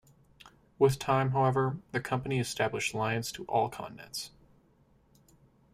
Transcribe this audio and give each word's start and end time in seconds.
With 0.79 0.97
time, 0.97 1.29
however, 1.29 1.77
the 1.91 1.99
company 2.01 2.39
established 2.39 2.95
lines 2.95 3.31
to 3.33 3.45
all 3.45 3.69
continents. 3.69 4.31